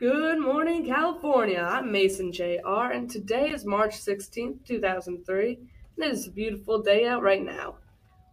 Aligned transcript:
Good 0.00 0.40
morning, 0.40 0.86
California. 0.86 1.60
I'm 1.60 1.92
Mason 1.92 2.32
Jr., 2.32 2.90
and 2.90 3.10
today 3.10 3.50
is 3.50 3.66
March 3.66 4.00
16th, 4.00 4.64
2003, 4.66 5.58
and 5.96 6.04
it 6.06 6.10
is 6.10 6.26
a 6.26 6.30
beautiful 6.30 6.80
day 6.80 7.06
out 7.06 7.20
right 7.22 7.42
now. 7.42 7.74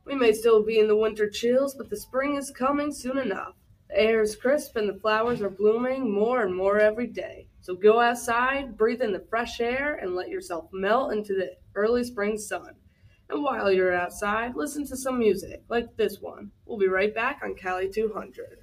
We 0.05 0.15
may 0.15 0.31
still 0.31 0.63
be 0.63 0.79
in 0.79 0.87
the 0.87 0.95
winter 0.95 1.29
chills, 1.29 1.75
but 1.75 1.89
the 1.89 1.97
spring 1.97 2.37
is 2.37 2.51
coming 2.51 2.93
soon 2.93 3.17
enough. 3.17 3.55
The 3.89 3.99
air 3.99 4.21
is 4.21 4.37
crisp 4.37 4.77
and 4.77 4.87
the 4.87 4.97
flowers 5.01 5.41
are 5.41 5.49
blooming 5.49 6.09
more 6.09 6.41
and 6.41 6.55
more 6.55 6.79
every 6.79 7.07
day. 7.07 7.47
So 7.59 7.75
go 7.75 7.99
outside, 7.99 8.77
breathe 8.77 9.01
in 9.01 9.11
the 9.11 9.27
fresh 9.29 9.59
air, 9.59 9.95
and 9.95 10.15
let 10.15 10.29
yourself 10.29 10.69
melt 10.71 11.11
into 11.11 11.33
the 11.33 11.51
early 11.75 12.05
spring 12.05 12.37
sun. 12.37 12.75
And 13.29 13.43
while 13.43 13.69
you're 13.69 13.93
outside, 13.93 14.55
listen 14.55 14.87
to 14.87 14.95
some 14.95 15.19
music, 15.19 15.63
like 15.67 15.97
this 15.97 16.21
one. 16.21 16.51
We'll 16.65 16.77
be 16.77 16.87
right 16.87 17.13
back 17.13 17.41
on 17.43 17.55
Cali 17.55 17.89
200. 17.89 18.59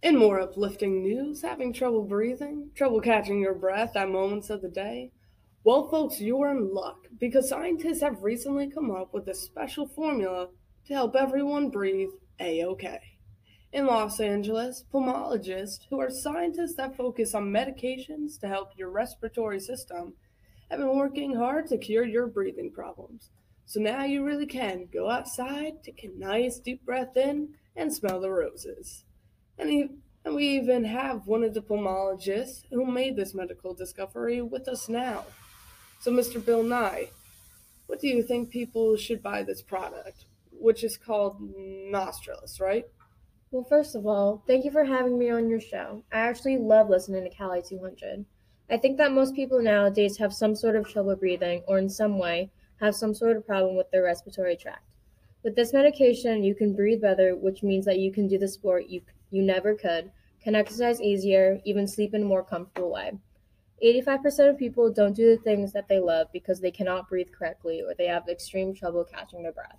In 0.00 0.16
more 0.16 0.40
uplifting 0.40 1.02
news, 1.02 1.42
having 1.42 1.72
trouble 1.72 2.04
breathing, 2.04 2.70
trouble 2.76 3.00
catching 3.00 3.40
your 3.40 3.54
breath 3.54 3.96
at 3.96 4.08
moments 4.08 4.48
of 4.48 4.62
the 4.62 4.68
day? 4.68 5.10
Well, 5.64 5.88
folks, 5.88 6.20
you're 6.20 6.52
in 6.52 6.72
luck 6.72 7.08
because 7.18 7.48
scientists 7.48 8.00
have 8.02 8.22
recently 8.22 8.70
come 8.70 8.92
up 8.92 9.12
with 9.12 9.26
a 9.26 9.34
special 9.34 9.88
formula 9.88 10.50
to 10.86 10.94
help 10.94 11.16
everyone 11.16 11.70
breathe 11.70 12.10
A 12.38 12.62
OK. 12.62 13.00
In 13.72 13.86
Los 13.86 14.20
Angeles, 14.20 14.84
pulmonologists, 14.94 15.80
who 15.90 16.00
are 16.00 16.10
scientists 16.10 16.76
that 16.76 16.96
focus 16.96 17.34
on 17.34 17.52
medications 17.52 18.38
to 18.38 18.46
help 18.46 18.70
your 18.76 18.90
respiratory 18.90 19.58
system, 19.58 20.14
have 20.70 20.78
been 20.78 20.96
working 20.96 21.34
hard 21.34 21.66
to 21.66 21.76
cure 21.76 22.06
your 22.06 22.28
breathing 22.28 22.70
problems. 22.70 23.30
So 23.66 23.80
now 23.80 24.04
you 24.04 24.24
really 24.24 24.46
can 24.46 24.88
go 24.92 25.10
outside, 25.10 25.82
take 25.82 26.04
a 26.04 26.16
nice 26.16 26.60
deep 26.60 26.86
breath 26.86 27.16
in, 27.16 27.48
and 27.74 27.92
smell 27.92 28.20
the 28.20 28.30
roses. 28.30 29.04
And, 29.58 29.68
he, 29.68 29.88
and 30.24 30.34
we 30.34 30.46
even 30.48 30.84
have 30.84 31.26
one 31.26 31.42
of 31.42 31.54
the 31.54 31.60
pulmonologists 31.60 32.64
who 32.70 32.86
made 32.86 33.16
this 33.16 33.34
medical 33.34 33.74
discovery 33.74 34.40
with 34.40 34.68
us 34.68 34.88
now. 34.88 35.24
So, 36.00 36.12
Mr. 36.12 36.44
Bill 36.44 36.62
Nye, 36.62 37.08
what 37.86 38.00
do 38.00 38.06
you 38.08 38.22
think 38.22 38.50
people 38.50 38.96
should 38.96 39.22
buy 39.22 39.42
this 39.42 39.62
product, 39.62 40.26
which 40.52 40.84
is 40.84 40.96
called 40.96 41.40
Nostrils, 41.40 42.60
right? 42.60 42.86
Well, 43.50 43.64
first 43.64 43.94
of 43.94 44.06
all, 44.06 44.44
thank 44.46 44.64
you 44.64 44.70
for 44.70 44.84
having 44.84 45.18
me 45.18 45.30
on 45.30 45.48
your 45.48 45.60
show. 45.60 46.04
I 46.12 46.18
actually 46.18 46.58
love 46.58 46.90
listening 46.90 47.24
to 47.24 47.30
Cali 47.30 47.62
200. 47.66 48.26
I 48.70 48.76
think 48.76 48.98
that 48.98 49.12
most 49.12 49.34
people 49.34 49.62
nowadays 49.62 50.18
have 50.18 50.34
some 50.34 50.54
sort 50.54 50.76
of 50.76 50.86
trouble 50.86 51.16
breathing 51.16 51.62
or 51.66 51.78
in 51.78 51.88
some 51.88 52.18
way 52.18 52.50
have 52.80 52.94
some 52.94 53.14
sort 53.14 53.36
of 53.36 53.46
problem 53.46 53.76
with 53.76 53.90
their 53.90 54.04
respiratory 54.04 54.56
tract. 54.56 54.84
With 55.42 55.56
this 55.56 55.72
medication, 55.72 56.44
you 56.44 56.54
can 56.54 56.76
breathe 56.76 57.00
better, 57.00 57.34
which 57.34 57.62
means 57.62 57.86
that 57.86 57.98
you 57.98 58.12
can 58.12 58.28
do 58.28 58.36
the 58.36 58.48
sport 58.48 58.86
you, 58.88 59.00
you 59.30 59.42
never 59.42 59.74
could, 59.74 60.10
can 60.42 60.54
exercise 60.54 61.00
easier, 61.00 61.60
even 61.64 61.86
sleep 61.86 62.14
in 62.14 62.22
a 62.22 62.26
more 62.26 62.44
comfortable 62.44 62.92
way. 62.92 63.12
85% 63.82 64.50
of 64.50 64.58
people 64.58 64.92
don't 64.92 65.14
do 65.14 65.36
the 65.36 65.42
things 65.42 65.72
that 65.72 65.88
they 65.88 66.00
love 66.00 66.28
because 66.32 66.60
they 66.60 66.70
cannot 66.70 67.08
breathe 67.08 67.28
correctly 67.36 67.82
or 67.82 67.94
they 67.94 68.06
have 68.06 68.28
extreme 68.28 68.74
trouble 68.74 69.04
catching 69.04 69.42
their 69.42 69.52
breath. 69.52 69.78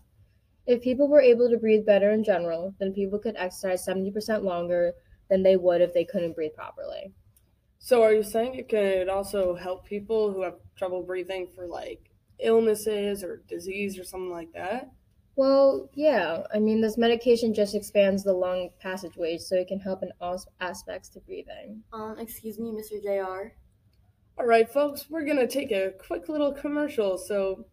If 0.66 0.82
people 0.82 1.08
were 1.08 1.22
able 1.22 1.50
to 1.50 1.58
breathe 1.58 1.86
better 1.86 2.12
in 2.12 2.24
general, 2.24 2.76
then 2.80 2.94
people 2.94 3.20
could 3.20 3.36
exercise 3.36 3.86
70% 3.86 4.44
longer 4.44 4.94
than 5.30 5.44
they 5.44 5.58
would 5.58 5.82
if 5.82 5.94
they 5.94 6.06
couldn't 6.06 6.36
breathe 6.36 6.54
properly. 6.54 7.12
So, 7.80 8.04
are 8.04 8.14
you 8.14 8.24
saying 8.24 8.56
it 8.56 8.70
could 8.70 9.10
also 9.10 9.56
help 9.56 9.86
people 9.86 10.32
who 10.32 10.44
have 10.44 10.56
trouble 10.76 11.02
breathing 11.02 11.48
for 11.48 11.66
like 11.66 12.12
illnesses 12.40 13.24
or 13.24 13.42
disease 13.48 13.98
or 13.98 14.04
something 14.04 14.32
like 14.32 14.52
that? 14.54 14.92
Well, 15.40 15.90
yeah, 15.94 16.44
I 16.54 16.60
mean, 16.60 16.82
this 16.82 16.98
medication 16.98 17.54
just 17.54 17.74
expands 17.74 18.26
the 18.26 18.34
lung 18.34 18.72
passageways 18.82 19.48
so 19.48 19.56
it 19.56 19.70
can 19.70 19.80
help 19.80 20.04
in 20.04 20.12
all 20.20 20.44
aspects 20.60 21.08
to 21.12 21.22
breathing. 21.22 21.82
Um, 21.94 22.18
excuse 22.20 22.60
me, 22.60 22.72
Mr. 22.72 23.02
JR. 23.02 23.54
All 24.38 24.46
right, 24.46 24.70
folks, 24.70 25.10
we're 25.10 25.24
gonna 25.24 25.48
take 25.48 25.72
a 25.72 25.94
quick 25.98 26.28
little 26.28 26.52
commercial. 26.52 27.18
So, 27.18 27.68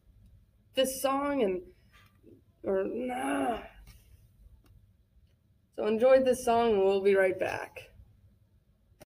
this 0.76 1.03
song 1.03 1.43
and 1.43 1.62
or 2.62 2.84
nah. 2.84 3.59
So 5.75 5.88
enjoy 5.88 6.22
this 6.22 6.44
song, 6.44 6.75
and 6.75 6.84
we'll 6.84 7.00
be 7.00 7.16
right 7.16 7.37
back. 7.37 7.81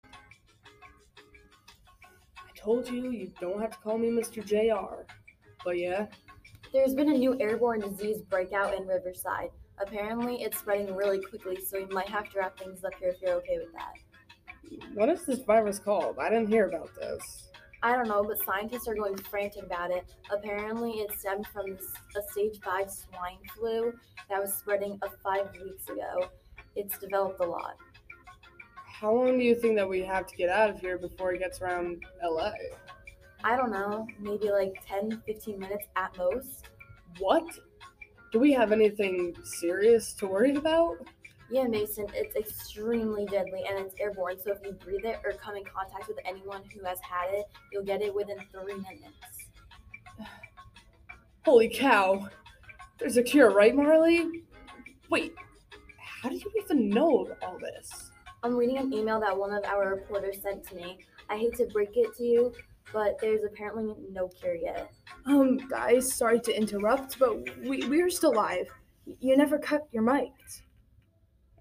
I 0.05 0.13
told 2.55 2.91
you 2.91 3.11
you 3.11 3.33
don't 3.41 3.59
have 3.59 3.71
to 3.71 3.79
call 3.79 3.97
me 3.97 4.11
Mr. 4.11 4.45
Jr. 4.45 5.05
But 5.65 5.79
yeah, 5.79 6.09
There's 6.73 6.95
been 6.95 7.11
a 7.11 7.19
new 7.19 7.37
airborne 7.41 7.81
disease 7.81 8.23
breakout 8.23 8.75
in 8.75 8.87
Riverside. 8.87 9.51
Apparently, 9.83 10.43
it's 10.43 10.59
spreading 10.59 10.95
really 10.95 11.21
quickly, 11.21 11.59
so 11.61 11.81
we 11.81 11.87
might 11.87 12.09
have 12.09 12.31
to 12.31 12.39
wrap 12.39 12.57
things 12.57 12.85
up 12.85 12.95
here 13.01 13.09
if 13.09 13.21
you're 13.21 13.35
okay 13.39 13.59
with 13.59 13.73
that. 13.73 14.95
what 14.95 15.09
is 15.09 15.25
this 15.25 15.41
virus 15.41 15.81
called? 15.81 16.17
I 16.21 16.31
didn't 16.31 16.47
hear 16.47 16.69
about 16.69 16.95
this. 16.95 17.49
I 17.83 17.97
don't 17.97 18.07
know, 18.07 18.23
but 18.23 18.39
scientists 18.45 18.87
are 18.87 18.95
going 18.95 19.17
frantic 19.17 19.65
about 19.65 19.91
it. 19.91 20.05
Apparently, 20.31 20.93
it 20.93 21.19
stemmed 21.19 21.49
from 21.49 21.77
a 22.17 22.23
stage 22.31 22.61
5 22.63 22.89
swine 22.89 23.39
flu 23.57 23.93
that 24.29 24.41
was 24.41 24.55
spreading 24.55 24.97
a 25.03 25.09
five 25.25 25.51
weeks 25.61 25.89
ago. 25.89 26.29
It's 26.77 26.99
developed 26.99 27.41
a 27.41 27.47
lot. 27.47 27.79
How 28.87 29.13
long 29.13 29.39
do 29.39 29.45
you 29.45 29.57
think 29.57 29.75
that 29.75 29.89
we 29.89 30.03
have 30.03 30.27
to 30.29 30.37
get 30.37 30.51
out 30.51 30.71
of 30.71 30.79
here 30.79 30.99
before 30.99 31.33
it 31.33 31.39
gets 31.39 31.61
around 31.63 32.05
LA? 32.23 32.53
I 33.43 33.57
don't 33.57 33.71
know, 33.71 34.07
maybe 34.19 34.51
like 34.51 34.83
10, 34.87 35.23
15 35.27 35.59
minutes 35.59 35.87
at 35.97 36.17
most. 36.17 36.69
What? 37.19 37.45
Do 38.33 38.39
we 38.39 38.53
have 38.53 38.71
anything 38.71 39.35
serious 39.43 40.13
to 40.15 40.27
worry 40.27 40.55
about? 40.55 40.99
Yeah, 41.51 41.65
Mason, 41.65 42.07
it's 42.15 42.37
extremely 42.37 43.27
deadly 43.27 43.65
and 43.69 43.79
it's 43.79 43.95
airborne, 43.99 44.37
so 44.41 44.53
if 44.53 44.59
you 44.65 44.73
breathe 44.73 45.05
it 45.05 45.21
or 45.25 45.33
come 45.33 45.57
in 45.57 45.65
contact 45.65 46.07
with 46.07 46.19
anyone 46.25 46.63
who 46.73 46.85
has 46.85 46.99
had 47.01 47.33
it, 47.33 47.47
you'll 47.73 47.85
get 47.85 48.03
it 48.03 48.15
within 48.15 48.37
three 48.53 48.75
minutes. 48.75 49.49
Holy 51.45 51.69
cow! 51.69 52.29
There's 52.99 53.17
a 53.17 53.23
cure, 53.23 53.51
right, 53.51 53.75
Marley? 53.75 54.43
Wait, 55.09 55.35
how 55.99 56.29
do 56.29 56.37
you 56.37 56.53
even 56.63 56.89
know 56.89 57.35
all 57.43 57.59
this? 57.59 58.11
I'm 58.43 58.57
reading 58.57 58.79
an 58.79 58.93
email 58.93 59.19
that 59.21 59.37
one 59.37 59.53
of 59.53 59.65
our 59.65 59.89
reporters 59.89 60.41
sent 60.43 60.69
to 60.69 60.77
me. 60.77 60.99
I 61.29 61.37
hate 61.37 61.55
to 61.57 61.67
break 61.67 61.97
it 61.97 62.15
to 62.17 62.23
you, 62.23 62.53
but 62.93 63.19
there's 63.21 63.45
apparently 63.45 63.95
no 64.11 64.29
cure 64.29 64.55
yet. 64.55 64.91
Um, 65.27 65.57
guys, 65.69 66.13
sorry 66.15 66.41
to 66.41 66.57
interrupt, 66.57 67.19
but 67.19 67.37
we, 67.61 67.87
we're 67.89 68.11
still 68.11 68.35
live. 68.35 68.67
You 69.21 69.37
never 69.37 69.59
cut 69.59 69.87
your 69.93 70.03
mics. 70.03 70.63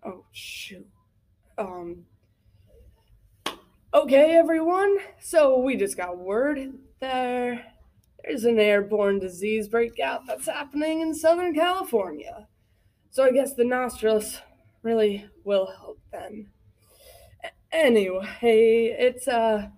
Oh, 0.03 0.23
shoot. 0.31 0.87
Um. 1.57 2.05
Okay, 3.93 4.35
everyone. 4.35 4.97
So 5.19 5.59
we 5.59 5.75
just 5.75 5.97
got 5.97 6.17
word 6.17 6.73
there. 6.99 7.65
There's 8.23 8.43
an 8.43 8.59
airborne 8.59 9.19
disease 9.19 9.67
breakout 9.67 10.27
that's 10.27 10.45
happening 10.45 11.01
in 11.01 11.13
Southern 11.15 11.53
California. 11.55 12.47
So 13.09 13.23
I 13.23 13.31
guess 13.31 13.55
the 13.55 13.63
nostrils 13.63 14.39
really 14.83 15.25
will 15.43 15.67
help 15.67 15.99
then. 16.11 16.49
A- 17.43 17.75
Anyway, 17.75 18.95
it's 18.99 19.27
uh 19.27 19.69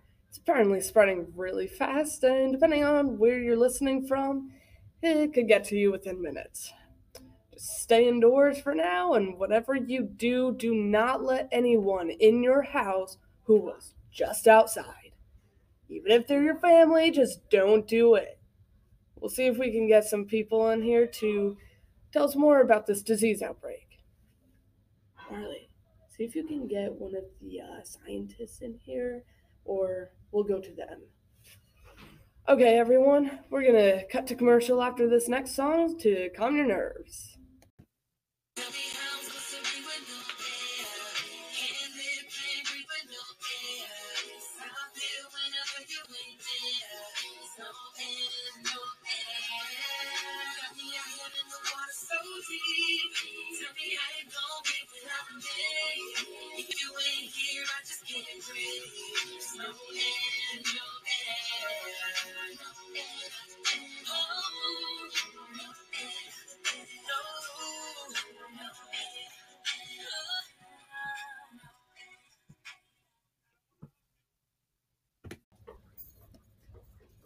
apparently 0.42 0.82
spreading 0.82 1.32
really 1.36 1.68
fast 1.68 2.24
and 2.24 2.52
depending 2.52 2.84
on 2.84 3.18
where 3.18 3.40
you're 3.40 3.58
listening 3.58 4.06
from, 4.08 4.52
it 5.02 5.34
could 5.34 5.48
get 5.48 5.64
to 5.66 5.76
you 5.76 5.92
within 5.92 6.22
minutes. 6.22 6.74
Just 7.54 7.82
stay 7.82 8.08
indoors 8.08 8.60
for 8.60 8.74
now 8.74 9.14
and 9.14 9.38
whatever 9.38 9.76
you 9.76 10.04
do, 10.04 10.54
do 10.54 10.74
not 10.74 11.24
let 11.24 11.48
anyone 11.52 12.10
in 12.10 12.44
your 12.44 12.64
house 12.64 13.18
who 13.44 13.58
was 13.58 13.94
just 14.12 14.48
outside. 14.48 15.12
Even 15.90 16.12
if 16.12 16.28
they're 16.28 16.44
your 16.44 16.60
family, 16.60 17.12
just 17.12 17.50
don't 17.50 17.88
do 17.88 18.16
it. 18.16 18.40
We'll 19.16 19.30
see 19.30 19.46
if 19.46 19.58
we 19.58 19.72
can 19.72 19.88
get 19.88 20.06
some 20.06 20.26
people 20.26 20.70
in 20.70 20.82
here 20.82 21.06
to 21.06 21.58
tell 22.12 22.24
us 22.24 22.36
more 22.36 22.62
about 22.62 22.88
this 22.88 23.04
disease 23.04 23.42
outbreak. 23.42 24.00
Marley, 25.30 25.70
see 26.10 26.24
if 26.24 26.36
you 26.36 26.46
can 26.46 26.68
get 26.68 26.94
one 26.94 27.16
of 27.16 27.24
the 27.42 27.62
uh, 27.62 27.84
scientists 27.84 28.62
in 28.62 28.80
here, 28.84 29.24
or 29.72 30.12
we'll 30.34 30.44
go 30.44 30.60
to 30.60 30.76
them. 30.76 31.00
Okay, 32.50 32.78
everyone, 32.78 33.40
we're 33.50 33.66
gonna 33.66 34.04
cut 34.12 34.28
to 34.28 34.36
commercial 34.36 34.84
after 34.84 35.08
this 35.08 35.30
next 35.30 35.56
song 35.56 35.98
to 36.00 36.30
calm 36.36 36.58
your 36.58 36.68
nerves. 36.68 37.38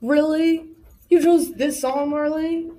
Really? 0.05 0.67
You 1.09 1.19
chose 1.19 1.55
this 1.55 1.81
song, 1.81 2.11
Marley? 2.11 2.69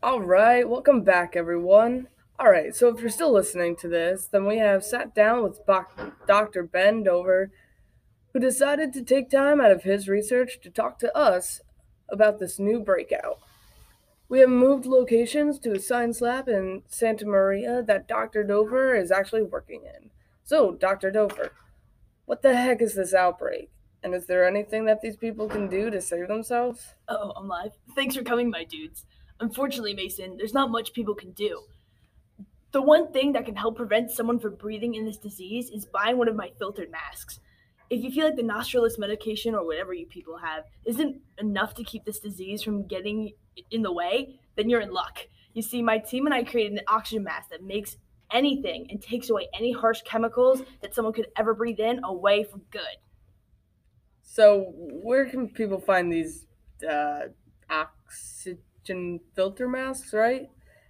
All 0.00 0.20
right, 0.20 0.68
welcome 0.68 1.02
back, 1.02 1.34
everyone. 1.34 2.06
All 2.38 2.52
right, 2.52 2.72
so 2.72 2.86
if 2.86 3.00
you're 3.00 3.10
still 3.10 3.32
listening 3.32 3.74
to 3.78 3.88
this, 3.88 4.28
then 4.30 4.46
we 4.46 4.58
have 4.58 4.84
sat 4.84 5.12
down 5.12 5.42
with 5.42 5.58
Dr. 6.28 6.62
Ben 6.62 7.02
Dover, 7.02 7.50
who 8.32 8.38
decided 8.38 8.92
to 8.92 9.02
take 9.02 9.28
time 9.28 9.60
out 9.60 9.72
of 9.72 9.82
his 9.82 10.08
research 10.08 10.60
to 10.60 10.70
talk 10.70 11.00
to 11.00 11.16
us 11.16 11.60
about 12.08 12.38
this 12.38 12.60
new 12.60 12.78
breakout. 12.78 13.40
We 14.28 14.38
have 14.38 14.50
moved 14.50 14.86
locations 14.86 15.58
to 15.58 15.72
a 15.72 15.80
science 15.80 16.20
lab 16.20 16.48
in 16.48 16.84
Santa 16.86 17.26
Maria 17.26 17.82
that 17.82 18.06
Dr. 18.06 18.44
Dover 18.44 18.94
is 18.94 19.10
actually 19.10 19.42
working 19.42 19.82
in. 19.82 20.10
So, 20.44 20.76
Dr. 20.76 21.10
Dover, 21.10 21.50
what 22.28 22.42
the 22.42 22.54
heck 22.54 22.82
is 22.82 22.94
this 22.94 23.14
outbreak? 23.14 23.70
And 24.02 24.14
is 24.14 24.26
there 24.26 24.46
anything 24.46 24.84
that 24.84 25.00
these 25.00 25.16
people 25.16 25.48
can 25.48 25.66
do 25.66 25.88
to 25.90 25.98
save 25.98 26.28
themselves? 26.28 26.94
Oh, 27.08 27.32
I'm 27.34 27.48
live. 27.48 27.72
Thanks 27.94 28.14
for 28.14 28.22
coming, 28.22 28.50
my 28.50 28.64
dudes. 28.64 29.06
Unfortunately, 29.40 29.94
Mason, 29.94 30.36
there's 30.36 30.52
not 30.52 30.70
much 30.70 30.92
people 30.92 31.14
can 31.14 31.32
do. 31.32 31.62
The 32.72 32.82
one 32.82 33.12
thing 33.12 33.32
that 33.32 33.46
can 33.46 33.56
help 33.56 33.76
prevent 33.76 34.10
someone 34.10 34.38
from 34.38 34.56
breathing 34.56 34.94
in 34.94 35.06
this 35.06 35.16
disease 35.16 35.70
is 35.70 35.86
buying 35.86 36.18
one 36.18 36.28
of 36.28 36.36
my 36.36 36.50
filtered 36.58 36.90
masks. 36.90 37.40
If 37.88 38.04
you 38.04 38.10
feel 38.10 38.26
like 38.26 38.36
the 38.36 38.42
nostrilless 38.42 38.98
medication 38.98 39.54
or 39.54 39.64
whatever 39.64 39.94
you 39.94 40.06
people 40.06 40.36
have 40.36 40.64
isn't 40.84 41.22
enough 41.38 41.72
to 41.76 41.82
keep 41.82 42.04
this 42.04 42.20
disease 42.20 42.62
from 42.62 42.86
getting 42.86 43.32
in 43.70 43.80
the 43.80 43.92
way, 43.92 44.38
then 44.54 44.68
you're 44.68 44.82
in 44.82 44.92
luck. 44.92 45.20
You 45.54 45.62
see, 45.62 45.80
my 45.80 45.96
team 45.96 46.26
and 46.26 46.34
I 46.34 46.44
created 46.44 46.72
an 46.72 46.84
oxygen 46.88 47.24
mask 47.24 47.48
that 47.48 47.62
makes 47.62 47.96
anything 48.32 48.86
and 48.90 49.00
takes 49.00 49.30
away 49.30 49.48
any 49.54 49.72
harsh 49.72 50.02
chemicals 50.02 50.62
that 50.82 50.94
someone 50.94 51.14
could 51.14 51.28
ever 51.36 51.54
breathe 51.54 51.80
in 51.80 52.02
away 52.04 52.44
for 52.44 52.58
good. 52.70 52.98
So, 54.22 54.72
where 54.76 55.26
can 55.26 55.48
people 55.48 55.80
find 55.80 56.12
these 56.12 56.46
uh, 56.88 57.28
oxygen 57.70 59.20
filter 59.34 59.68
masks, 59.68 60.12
right? 60.12 60.48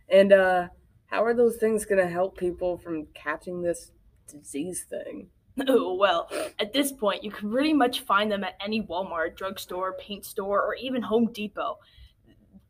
And 0.09 0.33
uh, 0.33 0.69
how 1.07 1.25
are 1.25 1.35
those 1.35 1.57
things 1.57 1.85
going 1.85 2.05
to 2.05 2.11
help 2.11 2.37
people 2.37 2.79
from 2.79 3.07
catching 3.15 3.63
this 3.63 3.93
disease 4.27 4.85
thing? 4.89 5.29
Oh, 5.67 5.95
well, 5.95 6.31
at 6.61 6.73
this 6.73 6.93
point, 6.93 7.25
you 7.25 7.33
can 7.33 7.51
pretty 7.51 7.73
much 7.73 8.03
find 8.03 8.31
them 8.31 8.45
at 8.45 8.55
any 8.65 8.81
Walmart, 8.81 9.35
drugstore, 9.35 9.97
paint 9.99 10.25
store, 10.25 10.63
or 10.63 10.77
even 10.77 11.03
Home 11.03 11.33
Depot. 11.33 11.79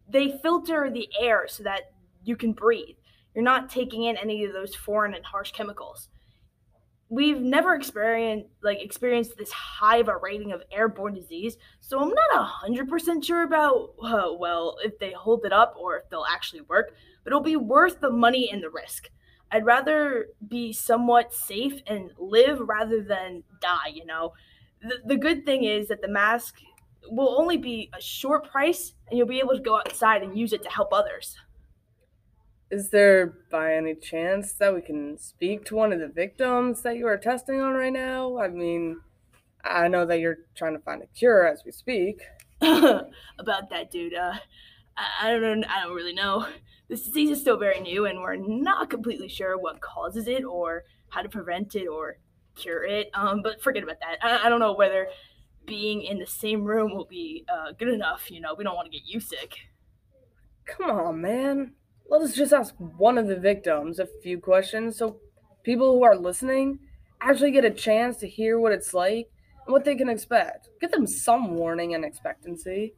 They 0.08 0.38
filter 0.42 0.90
the 0.90 1.06
air 1.20 1.46
so 1.48 1.64
that 1.64 1.92
you 2.24 2.34
can 2.34 2.52
breathe. 2.52 2.96
You're 3.38 3.44
not 3.44 3.70
taking 3.70 4.02
in 4.02 4.16
any 4.16 4.44
of 4.44 4.52
those 4.52 4.74
foreign 4.74 5.14
and 5.14 5.24
harsh 5.24 5.52
chemicals. 5.52 6.08
We've 7.08 7.40
never 7.40 7.72
experienced 7.72 8.48
like 8.64 8.82
experienced 8.82 9.36
this 9.38 9.52
high 9.52 9.98
of 9.98 10.08
a 10.08 10.16
rating 10.16 10.50
of 10.50 10.64
airborne 10.72 11.14
disease, 11.14 11.56
so 11.80 12.00
I'm 12.00 12.08
not 12.08 12.44
hundred 12.44 12.88
percent 12.88 13.24
sure 13.24 13.44
about 13.44 13.94
uh, 14.02 14.32
well 14.36 14.78
if 14.82 14.98
they 14.98 15.12
hold 15.12 15.44
it 15.44 15.52
up 15.52 15.76
or 15.78 15.98
if 15.98 16.10
they'll 16.10 16.26
actually 16.28 16.62
work. 16.62 16.90
But 17.22 17.30
it'll 17.30 17.40
be 17.40 17.54
worth 17.54 18.00
the 18.00 18.10
money 18.10 18.50
and 18.50 18.60
the 18.60 18.70
risk. 18.70 19.08
I'd 19.52 19.64
rather 19.64 20.30
be 20.48 20.72
somewhat 20.72 21.32
safe 21.32 21.80
and 21.86 22.10
live 22.18 22.58
rather 22.58 23.04
than 23.04 23.44
die, 23.60 23.92
you 23.94 24.04
know. 24.04 24.32
The, 24.82 24.96
the 25.06 25.16
good 25.16 25.46
thing 25.46 25.62
is 25.62 25.86
that 25.86 26.02
the 26.02 26.08
mask 26.08 26.56
will 27.08 27.38
only 27.38 27.56
be 27.56 27.88
a 27.96 28.02
short 28.02 28.50
price 28.50 28.94
and 29.08 29.16
you'll 29.16 29.28
be 29.28 29.38
able 29.38 29.54
to 29.54 29.62
go 29.62 29.76
outside 29.76 30.24
and 30.24 30.36
use 30.36 30.52
it 30.52 30.64
to 30.64 30.68
help 30.70 30.92
others. 30.92 31.36
Is 32.70 32.90
there, 32.90 33.34
by 33.50 33.74
any 33.74 33.94
chance, 33.94 34.52
that 34.54 34.74
we 34.74 34.82
can 34.82 35.18
speak 35.18 35.64
to 35.66 35.74
one 35.74 35.92
of 35.92 36.00
the 36.00 36.08
victims 36.08 36.82
that 36.82 36.96
you 36.96 37.06
are 37.06 37.16
testing 37.16 37.60
on 37.60 37.72
right 37.72 37.92
now? 37.92 38.38
I 38.38 38.48
mean, 38.48 39.00
I 39.64 39.88
know 39.88 40.04
that 40.04 40.20
you're 40.20 40.40
trying 40.54 40.76
to 40.76 40.82
find 40.82 41.02
a 41.02 41.06
cure 41.06 41.46
as 41.46 41.62
we 41.64 41.72
speak. 41.72 42.22
About 42.60 43.70
that, 43.70 43.90
dude, 43.90 44.14
uh, 44.14 44.34
I, 44.96 45.28
I 45.28 45.30
don't 45.30 45.60
know, 45.60 45.66
I 45.68 45.84
don't 45.84 45.94
really 45.94 46.12
know. 46.12 46.46
This 46.88 47.04
disease 47.04 47.30
is 47.30 47.40
still 47.40 47.58
very 47.58 47.80
new 47.80 48.06
and 48.06 48.20
we're 48.20 48.36
not 48.36 48.88
completely 48.90 49.28
sure 49.28 49.58
what 49.58 49.80
causes 49.80 50.26
it 50.26 50.44
or 50.44 50.84
how 51.10 51.22
to 51.22 51.28
prevent 51.28 51.74
it 51.74 51.86
or 51.86 52.18
cure 52.54 52.84
it. 52.84 53.10
Um, 53.14 53.42
but 53.42 53.62
forget 53.62 53.82
about 53.82 54.00
that. 54.00 54.18
I, 54.22 54.46
I 54.46 54.48
don't 54.48 54.60
know 54.60 54.72
whether 54.72 55.08
being 55.66 56.02
in 56.02 56.18
the 56.18 56.26
same 56.26 56.64
room 56.64 56.94
will 56.94 57.04
be 57.04 57.44
uh, 57.48 57.72
good 57.78 57.88
enough. 57.88 58.30
You 58.30 58.40
know, 58.40 58.54
we 58.56 58.64
don't 58.64 58.74
want 58.74 58.90
to 58.90 58.98
get 58.98 59.06
you 59.06 59.20
sick. 59.20 59.54
Come 60.64 60.90
on, 60.90 61.20
man. 61.20 61.72
Let 62.10 62.22
us 62.22 62.34
just 62.34 62.54
ask 62.54 62.74
one 62.78 63.18
of 63.18 63.26
the 63.26 63.36
victims 63.36 63.98
a 63.98 64.06
few 64.22 64.40
questions 64.40 64.96
so 64.96 65.20
people 65.62 65.92
who 65.92 66.04
are 66.04 66.16
listening 66.16 66.78
actually 67.20 67.50
get 67.50 67.66
a 67.66 67.70
chance 67.70 68.16
to 68.18 68.28
hear 68.28 68.58
what 68.58 68.72
it's 68.72 68.94
like 68.94 69.28
and 69.66 69.72
what 69.72 69.84
they 69.84 69.94
can 69.94 70.08
expect. 70.08 70.70
Give 70.80 70.90
them 70.90 71.06
some 71.06 71.54
warning 71.54 71.94
and 71.94 72.04
expectancy. 72.04 72.94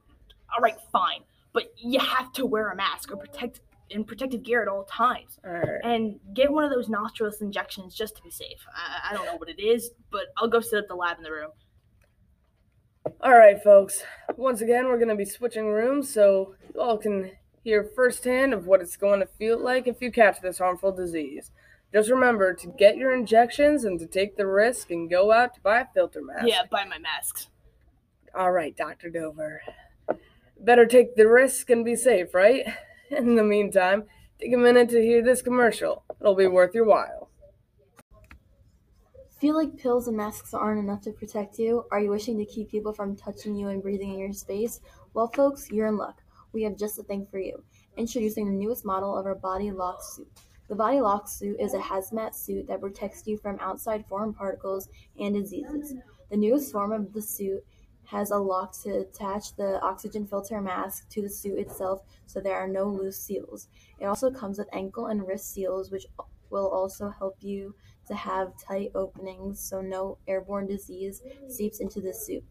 All 0.57 0.63
right, 0.63 0.77
fine, 0.93 1.23
but 1.53 1.73
you 1.77 1.99
have 1.99 2.33
to 2.35 2.47
wear 2.47 2.71
a 2.71 2.77
mask 2.77 3.11
or 3.11 3.17
protect 3.17 3.61
in 3.91 4.05
protective 4.05 4.45
gear 4.45 4.63
at 4.63 4.69
all 4.69 4.85
times. 4.85 5.41
And 5.43 6.21
get 6.33 6.53
one 6.53 6.63
of 6.63 6.71
those 6.71 6.89
nostrilless 6.89 7.41
injections 7.41 7.97
just 7.97 8.15
to 8.17 8.23
be 8.23 8.31
safe. 8.31 8.65
I, 8.73 9.11
I 9.11 9.17
don't 9.17 9.27
know 9.27 9.37
what 9.37 9.49
it 9.49 9.61
is, 9.61 9.91
but 10.13 10.27
I'll 10.39 10.49
go 10.49 10.61
set 10.61 10.79
up 10.79 10.89
the 10.89 10.95
lab 10.95 11.17
in 11.19 11.25
the 11.25 11.33
room. 11.33 11.51
All 13.21 13.37
right, 13.37 13.61
folks. 13.61 14.05
Once 14.37 14.61
again, 14.61 14.87
we're 14.87 14.99
going 14.99 15.09
to 15.09 15.17
be 15.17 15.25
switching 15.25 15.67
rooms 15.67 16.13
so 16.13 16.55
you 16.73 16.81
all 16.81 16.97
can 16.97 17.33
hear 17.63 17.85
firsthand 17.85 18.55
of 18.55 18.67
what 18.67 18.81
it's 18.81 18.97
going 18.97 19.21
to 19.21 19.27
feel 19.27 19.59
like 19.59 19.87
if 19.87 20.01
you 20.01 20.11
catch 20.11 20.41
this 20.41 20.59
harmful 20.59 20.93
disease. 20.93 21.51
Just 21.93 22.11
remember 22.11 22.55
to 22.55 22.67
get 22.69 22.97
your 22.97 23.13
injections 23.13 23.85
and 23.85 23.99
to 23.99 24.07
take 24.07 24.37
the 24.37 24.47
risk 24.47 24.91
and 24.91 25.11
go 25.11 25.33
out 25.33 25.55
to 25.55 25.61
buy 25.61 25.81
a 25.81 25.87
filter 25.93 26.23
mask. 26.23 26.47
Yeah, 26.47 26.63
buy 26.71 26.85
my 26.85 26.99
masks. 26.99 27.49
All 28.35 28.53
right, 28.53 28.77
Dr. 28.77 29.11
Dover. 29.11 29.61
Better 30.61 30.87
take 30.87 31.17
the 31.17 31.27
risk 31.27 31.69
and 31.71 31.85
be 31.85 31.97
safe, 31.97 32.33
right? 32.33 32.65
In 33.11 33.35
the 33.35 33.43
meantime, 33.43 34.05
take 34.41 34.53
a 34.53 34.57
minute 34.57 34.89
to 34.91 35.03
hear 35.03 35.23
this 35.23 35.43
commercial. 35.43 36.05
It'll 36.21 36.37
be 36.37 36.47
worth 36.47 36.75
your 36.75 36.85
while. 36.85 37.29
Feel 39.41 39.57
like 39.57 39.79
pills 39.79 40.07
and 40.07 40.17
masks 40.17 40.55
aren't 40.55 40.79
enough 40.79 41.01
to 41.03 41.13
protect 41.13 41.59
you? 41.59 41.87
Are 41.91 41.99
you 41.99 42.11
wishing 42.11 42.39
to 42.39 42.45
keep 42.45 42.71
people 42.71 42.93
from 42.93 43.17
touching 43.17 43.57
you 43.57 43.69
and 43.69 43.83
breathing 43.83 44.13
in 44.13 44.19
your 44.19 44.33
space? 44.33 44.81
Well, 45.15 45.29
folks, 45.29 45.71
you're 45.71 45.89
in 45.89 45.97
luck. 45.97 46.23
We 46.53 46.63
have 46.65 46.77
just 46.77 46.97
the 46.97 47.03
thing 47.03 47.27
for 47.31 47.39
you. 47.39 47.63
Introducing 47.97 48.47
the 48.47 48.53
newest 48.53 48.85
model 48.85 49.17
of 49.17 49.27
our 49.27 49.35
Body 49.35 49.71
Lock 49.71 50.03
suit. 50.03 50.29
The 50.69 50.75
Body 50.75 51.01
Lock 51.01 51.29
suit 51.29 51.57
is 51.59 51.75
a 51.75 51.79
hazmat 51.79 52.35
suit 52.35 52.67
that 52.69 52.81
protects 52.81 53.27
you 53.27 53.37
from 53.37 53.59
outside 53.61 54.07
foreign 54.07 54.33
particles 54.33 54.89
and 55.19 55.35
diseases. 55.35 55.95
The 56.31 56.37
newest 56.37 56.71
form 56.71 56.93
of 56.93 57.13
the 57.13 57.23
suit 57.23 57.65
has 58.05 58.31
a 58.31 58.37
lock 58.37 58.73
to 58.83 59.01
attach 59.01 59.55
the 59.55 59.81
oxygen 59.83 60.27
filter 60.27 60.61
mask 60.61 61.09
to 61.11 61.23
the 61.23 61.29
suit 61.29 61.59
itself 61.59 62.03
so 62.27 62.41
there 62.41 62.57
are 62.57 62.67
no 62.67 62.85
loose 62.85 63.21
seals. 63.21 63.69
It 64.01 64.07
also 64.07 64.31
comes 64.31 64.59
with 64.59 64.69
ankle 64.73 65.07
and 65.07 65.27
wrist 65.27 65.53
seals, 65.53 65.91
which 65.91 66.07
will 66.51 66.69
also 66.69 67.09
help 67.09 67.37
you 67.41 67.75
to 68.09 68.15
have 68.15 68.53
tight 68.61 68.91
openings 68.95 69.61
so 69.61 69.81
no 69.81 70.19
airborne 70.27 70.67
disease 70.67 71.23
seeps 71.49 71.81
into 71.81 72.01
the 72.01 72.13
suit. 72.13 72.45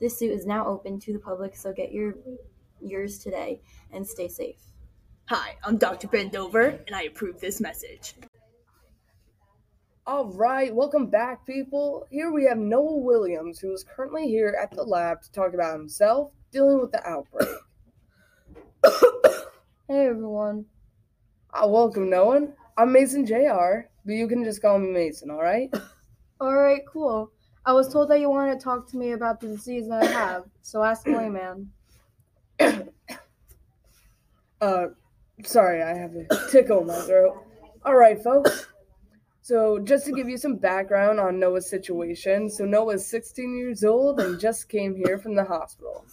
This 0.00 0.18
suit 0.18 0.32
is 0.32 0.46
now 0.46 0.66
open 0.66 0.98
to 1.00 1.12
the 1.12 1.18
public, 1.18 1.56
so 1.56 1.72
get 1.72 1.92
your 1.92 2.14
yours 2.82 3.18
today 3.18 3.60
and 3.92 4.06
stay 4.06 4.28
safe. 4.28 4.60
Hi, 5.28 5.56
I'm 5.64 5.76
Dr. 5.76 6.08
Ben 6.08 6.28
Dover, 6.28 6.80
and 6.86 6.94
I 6.94 7.02
approve 7.02 7.40
this 7.40 7.60
message. 7.60 8.14
All 10.06 10.26
right, 10.26 10.74
welcome 10.74 11.06
back, 11.06 11.46
people. 11.46 12.06
Here 12.10 12.32
we 12.32 12.44
have 12.44 12.58
Noah 12.58 12.98
Williams, 12.98 13.60
who 13.60 13.72
is 13.72 13.84
currently 13.84 14.26
here 14.26 14.56
at 14.60 14.72
the 14.72 14.82
lab 14.82 15.22
to 15.22 15.32
talk 15.32 15.54
about 15.54 15.78
himself 15.78 16.32
dealing 16.50 16.80
with 16.80 16.92
the 16.92 17.06
outbreak. 17.08 17.48
Hey 19.88 20.06
everyone. 20.06 20.64
Ah, 21.52 21.66
welcome, 21.66 22.08
Noah. 22.08 22.48
I'm 22.78 22.92
Mason 22.92 23.26
Jr., 23.26 23.88
but 24.06 24.14
you 24.14 24.26
can 24.26 24.42
just 24.42 24.62
call 24.62 24.78
me 24.78 24.90
Mason, 24.90 25.30
all 25.30 25.42
right? 25.42 25.70
Alright, 26.40 26.86
cool. 26.90 27.30
I 27.66 27.74
was 27.74 27.92
told 27.92 28.08
that 28.08 28.18
you 28.18 28.30
wanted 28.30 28.58
to 28.58 28.64
talk 28.64 28.88
to 28.88 28.96
me 28.96 29.12
about 29.12 29.40
the 29.40 29.48
disease 29.48 29.88
that 29.88 30.02
I 30.02 30.06
have, 30.06 30.44
so 30.62 30.82
ask 30.82 31.06
away, 31.06 31.28
man. 31.28 31.68
Uh, 34.60 34.86
sorry, 35.42 35.82
I 35.82 35.92
have 35.92 36.14
a 36.14 36.26
tickle 36.48 36.82
in 36.82 36.86
my 36.86 37.00
throat. 37.00 37.44
All 37.84 37.96
right, 37.96 38.22
folks. 38.22 38.68
So, 39.40 39.80
just 39.80 40.06
to 40.06 40.12
give 40.12 40.28
you 40.28 40.36
some 40.36 40.54
background 40.54 41.18
on 41.18 41.40
Noah's 41.40 41.68
situation, 41.68 42.48
so 42.48 42.64
Noah's 42.64 43.04
16 43.04 43.56
years 43.58 43.82
old 43.82 44.20
and 44.20 44.38
just 44.38 44.68
came 44.68 44.94
here 44.94 45.18
from 45.18 45.34
the 45.34 45.42
hospital. 45.42 46.06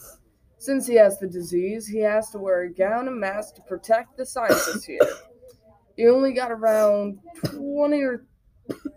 Since 0.57 0.87
he 0.87 0.95
has 0.95 1.19
the 1.19 1.27
disease, 1.27 1.85
he 1.85 1.99
has 1.99 2.31
to 2.31 2.39
wear 2.39 2.61
a 2.63 2.73
gown 2.73 3.07
and 3.07 3.19
mask 3.19 3.53
to 3.55 3.61
protect 3.61 4.17
the 4.17 4.25
scientists 4.25 4.83
here. 4.83 4.99
He 5.95 6.07
only 6.07 6.33
got 6.33 6.51
around 6.51 7.19
20 7.45 8.01
or 8.01 8.25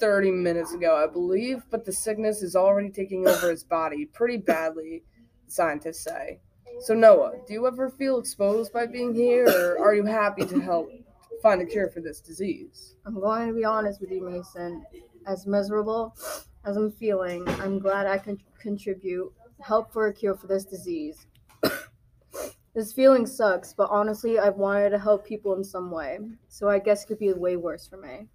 30 0.00 0.30
minutes 0.30 0.72
ago, 0.72 0.96
I 0.96 1.12
believe, 1.12 1.62
but 1.70 1.84
the 1.84 1.92
sickness 1.92 2.42
is 2.42 2.56
already 2.56 2.90
taking 2.90 3.28
over 3.28 3.50
his 3.50 3.64
body 3.64 4.06
pretty 4.06 4.38
badly, 4.38 5.02
scientists 5.46 6.04
say. 6.04 6.40
So, 6.82 6.94
Noah, 6.94 7.34
do 7.46 7.52
you 7.52 7.64
ever 7.68 7.90
feel 7.90 8.18
exposed 8.18 8.72
by 8.72 8.86
being 8.86 9.14
here, 9.14 9.46
or 9.46 9.78
are 9.78 9.94
you 9.94 10.04
happy 10.04 10.44
to 10.44 10.60
help 10.60 10.90
find 11.40 11.62
a 11.62 11.64
cure 11.64 11.88
for 11.88 12.00
this 12.00 12.20
disease? 12.20 12.96
I'm 13.06 13.20
going 13.20 13.46
to 13.46 13.54
be 13.54 13.64
honest 13.64 14.00
with 14.00 14.10
you, 14.10 14.20
Mason. 14.20 14.84
As 15.24 15.46
miserable 15.46 16.16
as 16.64 16.76
I'm 16.76 16.90
feeling, 16.90 17.48
I'm 17.60 17.78
glad 17.78 18.08
I 18.08 18.18
can 18.18 18.36
contribute, 18.60 19.32
help 19.60 19.92
for 19.92 20.08
a 20.08 20.12
cure 20.12 20.34
for 20.34 20.48
this 20.48 20.64
disease. 20.64 21.28
this 22.74 22.92
feeling 22.92 23.26
sucks, 23.26 23.72
but 23.72 23.88
honestly, 23.88 24.40
I've 24.40 24.56
wanted 24.56 24.90
to 24.90 24.98
help 24.98 25.24
people 25.24 25.54
in 25.54 25.62
some 25.62 25.88
way, 25.88 26.18
so 26.48 26.68
I 26.68 26.80
guess 26.80 27.04
it 27.04 27.06
could 27.06 27.20
be 27.20 27.32
way 27.32 27.54
worse 27.54 27.86
for 27.86 27.98
me. 27.98 28.26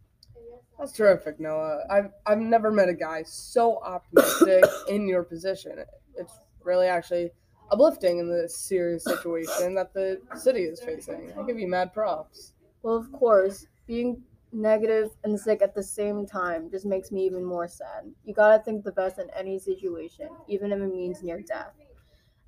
That's 0.79 0.93
terrific, 0.93 1.41
Noah. 1.41 1.83
I've 1.89 2.11
I've 2.25 2.39
never 2.39 2.71
met 2.71 2.87
a 2.87 2.93
guy 2.93 3.23
so 3.23 3.83
optimistic 3.83 4.63
in 4.87 5.05
your 5.05 5.23
position. 5.23 5.83
It's 6.15 6.31
really 6.63 6.87
actually 6.87 7.31
uplifting 7.71 8.19
in 8.19 8.29
this 8.29 8.55
serious 8.55 9.03
situation 9.03 9.75
that 9.75 9.93
the 9.93 10.21
city 10.35 10.61
is 10.61 10.79
facing. 10.79 11.31
I 11.37 11.45
give 11.45 11.59
you 11.59 11.67
mad 11.67 11.93
props. 11.93 12.53
Well, 12.83 12.95
of 12.95 13.11
course, 13.11 13.67
being 13.85 14.21
negative 14.53 15.09
and 15.23 15.39
sick 15.39 15.61
at 15.61 15.75
the 15.75 15.83
same 15.83 16.25
time 16.25 16.69
just 16.69 16.85
makes 16.85 17.11
me 17.11 17.25
even 17.25 17.43
more 17.43 17.67
sad. 17.67 18.05
You 18.23 18.33
gotta 18.33 18.63
think 18.63 18.83
the 18.83 18.91
best 18.91 19.19
in 19.19 19.29
any 19.37 19.59
situation, 19.59 20.29
even 20.47 20.71
if 20.71 20.79
it 20.79 20.93
means 20.93 21.21
near 21.21 21.41
death. 21.41 21.73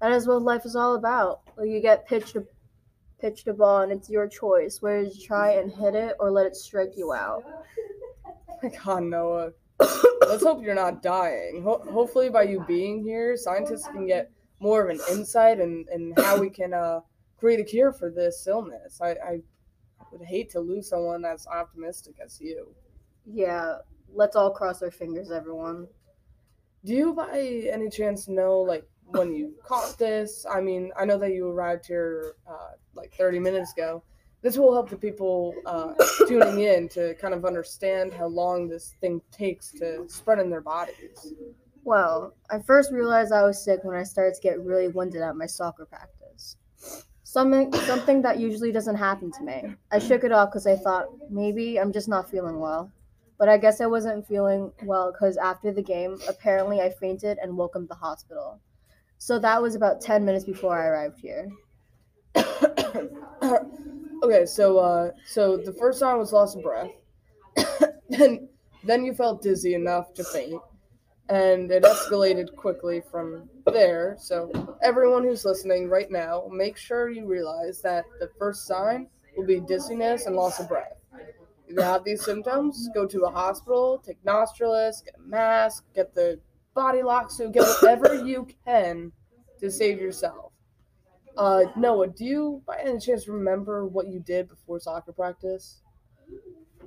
That 0.01 0.13
is 0.13 0.27
what 0.27 0.41
life 0.41 0.65
is 0.65 0.75
all 0.75 0.95
about. 0.95 1.41
Well, 1.57 1.65
you 1.65 1.81
get 1.81 2.07
pitched 2.07 2.35
a 2.35 2.45
pitched 3.19 3.47
a 3.47 3.53
ball 3.53 3.81
and 3.81 3.91
it's 3.91 4.09
your 4.09 4.27
choice 4.29 4.81
whether 4.81 5.09
to 5.09 5.21
try 5.21 5.51
and 5.51 5.69
hit 5.69 5.93
it 5.93 6.15
or 6.19 6.31
let 6.31 6.45
it 6.45 6.55
strike 6.55 6.93
you 6.95 7.11
out. 7.11 7.43
My 8.63 8.69
God, 8.69 9.03
Noah. 9.03 9.51
Let's 10.27 10.43
hope 10.43 10.63
you're 10.63 10.75
not 10.75 11.01
dying. 11.01 11.61
Ho- 11.63 11.83
hopefully, 11.89 12.29
by 12.29 12.43
you 12.43 12.63
being 12.67 13.03
here, 13.03 13.35
scientists 13.37 13.87
can 13.87 14.05
get 14.05 14.31
more 14.59 14.83
of 14.83 14.89
an 14.89 14.99
insight 15.09 15.59
in, 15.59 15.85
in 15.93 16.13
how 16.17 16.39
we 16.39 16.49
can 16.49 16.73
uh, 16.73 17.01
create 17.37 17.59
a 17.59 17.63
cure 17.63 17.91
for 17.91 18.09
this 18.09 18.45
illness. 18.47 18.99
I, 19.01 19.11
I 19.11 19.39
would 20.11 20.21
hate 20.21 20.49
to 20.51 20.59
lose 20.59 20.89
someone 20.89 21.25
as 21.25 21.47
optimistic 21.47 22.15
as 22.23 22.39
you. 22.41 22.67
Yeah, 23.25 23.77
let's 24.13 24.35
all 24.35 24.51
cross 24.51 24.81
our 24.81 24.91
fingers, 24.91 25.31
everyone. 25.31 25.87
Do 26.85 26.93
you, 26.93 27.13
by 27.13 27.69
any 27.71 27.89
chance, 27.89 28.27
know 28.27 28.59
like 28.59 28.87
when 29.05 29.33
you 29.33 29.53
caught 29.63 29.97
this? 29.97 30.45
I 30.49 30.61
mean, 30.61 30.91
I 30.97 31.05
know 31.05 31.17
that 31.17 31.33
you 31.33 31.49
arrived 31.49 31.85
here 31.85 32.35
uh, 32.47 32.71
like 32.95 33.13
30 33.13 33.39
minutes 33.39 33.73
ago. 33.73 34.03
This 34.41 34.57
will 34.57 34.73
help 34.73 34.89
the 34.89 34.97
people 34.97 35.53
uh, 35.65 35.93
tuning 36.27 36.61
in 36.61 36.87
to 36.89 37.13
kind 37.15 37.33
of 37.33 37.43
understand 37.43 38.13
how 38.13 38.27
long 38.27 38.69
this 38.69 38.95
thing 39.01 39.21
takes 39.31 39.71
to 39.73 40.07
spread 40.07 40.39
in 40.39 40.49
their 40.49 40.61
bodies. 40.61 41.33
Well, 41.89 42.35
I 42.51 42.59
first 42.59 42.91
realized 42.91 43.33
I 43.33 43.41
was 43.41 43.63
sick 43.63 43.79
when 43.83 43.97
I 43.97 44.03
started 44.03 44.35
to 44.35 44.41
get 44.41 44.63
really 44.63 44.89
winded 44.89 45.23
at 45.23 45.35
my 45.35 45.47
soccer 45.47 45.85
practice. 45.85 46.55
Something 47.23 47.73
something 47.73 48.21
that 48.21 48.39
usually 48.39 48.71
doesn't 48.71 48.97
happen 48.97 49.31
to 49.31 49.43
me. 49.43 49.73
I 49.91 49.97
shook 49.97 50.23
it 50.23 50.31
off 50.31 50.51
because 50.51 50.67
I 50.67 50.75
thought 50.75 51.07
maybe 51.31 51.79
I'm 51.79 51.91
just 51.91 52.07
not 52.07 52.29
feeling 52.29 52.59
well. 52.59 52.91
But 53.39 53.49
I 53.49 53.57
guess 53.57 53.81
I 53.81 53.87
wasn't 53.87 54.27
feeling 54.27 54.71
well 54.83 55.11
because 55.11 55.35
after 55.37 55.73
the 55.73 55.81
game, 55.81 56.19
apparently 56.27 56.79
I 56.79 56.91
fainted 56.91 57.39
and 57.41 57.57
woke 57.57 57.75
up 57.75 57.87
the 57.87 57.95
hospital. 57.95 58.59
So 59.17 59.39
that 59.39 59.59
was 59.59 59.73
about 59.73 59.99
10 59.99 60.23
minutes 60.23 60.45
before 60.45 60.79
I 60.79 60.85
arrived 60.85 61.19
here. 61.19 61.49
okay, 64.23 64.45
so 64.45 64.77
uh, 64.77 65.09
so 65.25 65.57
the 65.57 65.73
first 65.73 65.99
time 66.01 66.19
was 66.19 66.33
loss 66.33 66.53
of 66.53 66.61
breath, 66.61 66.91
and 68.11 68.47
then 68.83 69.05
you 69.05 69.15
felt 69.15 69.41
dizzy 69.41 69.73
enough 69.73 70.13
to 70.13 70.23
faint, 70.23 70.61
and 71.29 71.71
it 71.71 71.83
escalated 71.83 72.55
quickly 72.55 73.01
from 73.11 73.47
there. 73.71 74.15
So 74.19 74.77
everyone 74.81 75.23
who's 75.23 75.45
listening 75.45 75.87
right 75.87 76.09
now, 76.09 76.49
make 76.51 76.75
sure 76.75 77.09
you 77.09 77.27
realize 77.27 77.81
that 77.83 78.05
the 78.19 78.29
first 78.39 78.65
sign 78.65 79.07
will 79.37 79.45
be 79.45 79.59
dizziness 79.59 80.25
and 80.25 80.35
loss 80.35 80.59
of 80.59 80.67
breath. 80.67 80.97
If 81.67 81.75
you 81.75 81.81
have 81.81 82.03
these 82.03 82.25
symptoms, 82.25 82.89
go 82.95 83.05
to 83.05 83.25
a 83.25 83.29
hospital, 83.29 84.01
take 84.03 84.23
Nostralis, 84.25 85.05
get 85.05 85.15
a 85.15 85.21
mask, 85.21 85.85
get 85.93 86.15
the 86.15 86.39
body 86.73 87.03
lock 87.03 87.29
suit, 87.29 87.51
get 87.51 87.63
whatever 87.81 88.25
you 88.25 88.47
can 88.65 89.11
to 89.59 89.69
save 89.69 90.01
yourself. 90.01 90.51
Uh, 91.37 91.65
Noah, 91.75 92.07
do 92.07 92.25
you 92.25 92.63
by 92.65 92.79
any 92.83 92.99
chance 92.99 93.27
remember 93.27 93.85
what 93.85 94.07
you 94.07 94.19
did 94.19 94.49
before 94.49 94.79
soccer 94.79 95.11
practice? 95.11 95.81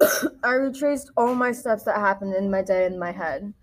I 0.43 0.55
retraced 0.55 1.13
all 1.17 1.35
my 1.35 1.53
steps 1.53 1.85
that 1.85 1.97
happened 1.97 2.35
in 2.35 2.51
my 2.51 2.63
day 2.63 2.87
in 2.87 2.99
my 2.99 3.13
head. 3.13 3.55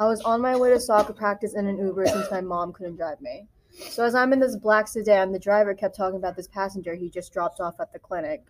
I 0.00 0.06
was 0.06 0.20
on 0.20 0.40
my 0.40 0.56
way 0.56 0.70
to 0.70 0.78
soccer 0.78 1.12
practice 1.12 1.54
in 1.54 1.66
an 1.66 1.78
Uber 1.78 2.06
since 2.06 2.30
my 2.30 2.40
mom 2.40 2.72
couldn't 2.72 2.96
drive 2.96 3.20
me. 3.20 3.48
So 3.90 4.04
as 4.04 4.14
I'm 4.14 4.32
in 4.32 4.38
this 4.38 4.56
black 4.56 4.86
sedan, 4.86 5.32
the 5.32 5.40
driver 5.40 5.74
kept 5.74 5.96
talking 5.96 6.18
about 6.18 6.36
this 6.36 6.46
passenger 6.46 6.94
he 6.94 7.10
just 7.10 7.32
dropped 7.32 7.60
off 7.60 7.80
at 7.80 7.92
the 7.92 7.98
clinic. 7.98 8.44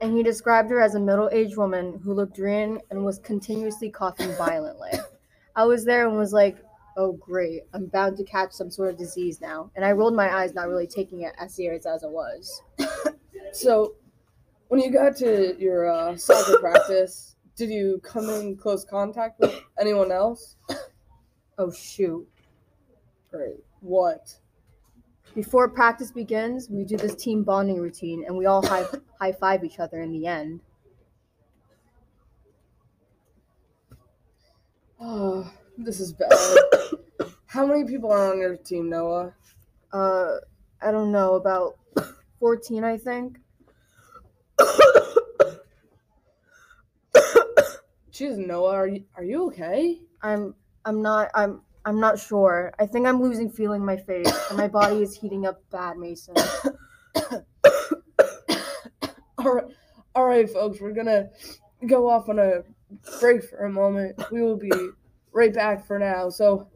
And 0.00 0.14
he 0.14 0.22
described 0.22 0.70
her 0.70 0.80
as 0.80 0.94
a 0.94 1.00
middle-aged 1.00 1.56
woman 1.56 2.00
who 2.04 2.12
looked 2.12 2.36
green 2.36 2.80
and 2.90 3.04
was 3.04 3.18
continuously 3.18 3.90
coughing 3.90 4.32
violently. 4.36 4.90
I 5.56 5.64
was 5.64 5.84
there 5.84 6.06
and 6.06 6.16
was 6.16 6.32
like, 6.32 6.56
"Oh 6.96 7.12
great, 7.12 7.62
I'm 7.72 7.86
bound 7.86 8.16
to 8.18 8.24
catch 8.24 8.52
some 8.52 8.70
sort 8.70 8.90
of 8.90 8.98
disease 8.98 9.40
now." 9.40 9.70
And 9.74 9.84
I 9.84 9.92
rolled 9.92 10.14
my 10.14 10.32
eyes, 10.32 10.54
not 10.54 10.68
really 10.68 10.86
taking 10.86 11.22
it 11.22 11.34
as 11.38 11.54
serious 11.54 11.86
as 11.86 12.02
it 12.02 12.10
was. 12.10 12.62
So, 13.50 13.94
when 14.68 14.82
you 14.82 14.90
got 14.90 15.16
to 15.16 15.56
your 15.58 15.90
uh, 15.90 16.16
soccer 16.18 16.58
practice, 16.58 17.36
did 17.58 17.70
you 17.70 18.00
come 18.04 18.30
in 18.30 18.56
close 18.56 18.84
contact 18.84 19.40
with 19.40 19.62
anyone 19.78 20.12
else? 20.12 20.56
Oh 21.60 21.72
shoot. 21.72 22.24
Great. 23.32 23.64
What? 23.80 24.32
Before 25.34 25.68
practice 25.68 26.12
begins, 26.12 26.70
we 26.70 26.84
do 26.84 26.96
this 26.96 27.16
team 27.16 27.42
bonding 27.42 27.80
routine 27.80 28.22
and 28.24 28.36
we 28.36 28.46
all 28.46 28.64
high 28.64 28.84
high 29.20 29.32
five 29.32 29.64
each 29.64 29.80
other 29.80 30.00
in 30.00 30.12
the 30.12 30.24
end. 30.24 30.60
Oh, 35.00 35.52
this 35.78 35.98
is 35.98 36.12
bad. 36.12 36.30
How 37.46 37.66
many 37.66 37.82
people 37.82 38.12
are 38.12 38.30
on 38.30 38.38
your 38.38 38.56
team, 38.56 38.88
Noah? 38.88 39.34
Uh 39.92 40.36
I 40.80 40.92
don't 40.92 41.10
know, 41.10 41.34
about 41.34 41.76
14 42.38 42.84
I 42.84 42.98
think. 42.98 43.40
Jeez, 48.18 48.36
Noah, 48.36 48.74
are 48.74 48.88
you 48.88 49.04
are 49.14 49.22
you 49.22 49.46
okay? 49.46 50.00
I'm 50.22 50.52
I'm 50.84 51.00
not 51.00 51.30
I'm 51.36 51.60
I'm 51.84 52.00
not 52.00 52.18
sure. 52.18 52.72
I 52.76 52.84
think 52.84 53.06
I'm 53.06 53.22
losing 53.22 53.48
feeling 53.48 53.82
in 53.82 53.86
my 53.86 53.96
face 53.96 54.28
and 54.48 54.58
my 54.58 54.66
body 54.66 55.02
is 55.02 55.14
heating 55.14 55.46
up 55.46 55.62
bad, 55.70 55.98
Mason. 55.98 56.34
all 59.38 59.54
right, 59.54 59.64
all 60.16 60.24
right, 60.24 60.50
folks, 60.50 60.80
we're 60.80 60.94
gonna 60.94 61.28
go 61.86 62.10
off 62.10 62.28
on 62.28 62.40
a 62.40 62.64
break 63.20 63.44
for 63.44 63.66
a 63.66 63.70
moment. 63.70 64.20
We 64.32 64.42
will 64.42 64.56
be 64.56 64.72
right 65.30 65.54
back 65.54 65.86
for 65.86 65.96
now. 65.96 66.28
So 66.28 66.68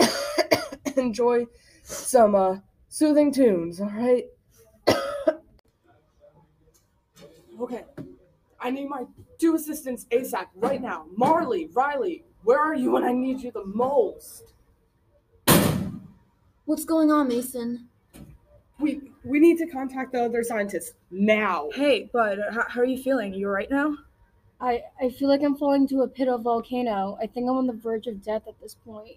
enjoy 0.96 1.46
some 1.84 2.34
uh, 2.34 2.56
soothing 2.88 3.32
tunes. 3.32 3.80
All 3.80 3.90
right. 3.90 4.24
okay, 7.60 7.84
I 8.58 8.70
need 8.72 8.88
my 8.88 9.04
two 9.40 9.54
assistants 9.54 10.06
ASAP 10.12 10.46
right 10.54 10.82
now. 10.82 11.06
Marley, 11.16 11.68
Riley, 11.72 12.24
where 12.44 12.60
are 12.60 12.74
you 12.74 12.92
when 12.92 13.04
I 13.04 13.12
need 13.12 13.40
you 13.40 13.50
the 13.50 13.64
most? 13.64 14.52
What's 16.66 16.84
going 16.84 17.10
on, 17.10 17.28
Mason? 17.28 17.88
We 18.78 19.00
we 19.24 19.40
need 19.40 19.58
to 19.58 19.66
contact 19.66 20.12
the 20.12 20.24
other 20.24 20.42
scientists 20.42 20.94
now. 21.10 21.68
Hey, 21.74 22.08
bud, 22.12 22.38
how, 22.52 22.64
how 22.68 22.80
are 22.80 22.86
you 22.86 23.02
feeling? 23.02 23.34
You 23.34 23.46
alright 23.46 23.70
now? 23.70 23.96
I, 24.60 24.82
I 25.00 25.08
feel 25.08 25.28
like 25.28 25.42
I'm 25.42 25.56
falling 25.56 25.88
to 25.88 26.02
a 26.02 26.08
pit 26.08 26.28
of 26.28 26.42
volcano. 26.42 27.16
I 27.20 27.26
think 27.26 27.48
I'm 27.48 27.56
on 27.56 27.66
the 27.66 27.72
verge 27.72 28.06
of 28.06 28.22
death 28.22 28.42
at 28.46 28.60
this 28.60 28.76
point. 28.84 29.16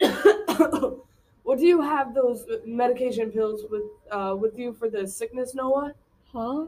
well, 1.44 1.56
do 1.56 1.66
you 1.66 1.80
have 1.80 2.14
those 2.14 2.46
medication 2.64 3.30
pills 3.30 3.64
with 3.70 3.82
uh, 4.10 4.36
with 4.38 4.58
you 4.58 4.72
for 4.72 4.88
the 4.88 5.06
sickness, 5.06 5.54
Noah? 5.54 5.92
Huh? 6.32 6.66